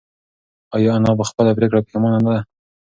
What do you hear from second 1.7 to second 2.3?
پښېمانه